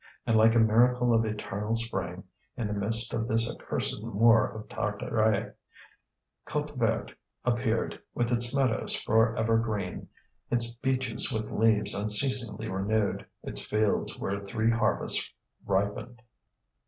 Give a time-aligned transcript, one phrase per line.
[0.25, 2.23] And like a miracle of eternal spring,
[2.57, 5.55] in the midst of this accursed moor of Tartaret,
[6.43, 7.13] Côte Verte
[7.45, 10.09] appeared, with its meadows for ever green,
[10.49, 15.31] its beeches with leaves unceasingly renewed, its fields where three harvests
[15.67, 16.19] ripened.